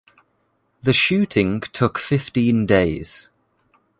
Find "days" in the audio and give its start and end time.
2.65-3.29